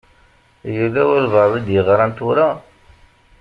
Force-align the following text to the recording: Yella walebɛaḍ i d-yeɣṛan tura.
Yella 0.75 1.01
walebɛaḍ 1.09 1.53
i 1.55 1.61
d-yeɣṛan 1.65 2.11
tura. 2.17 2.49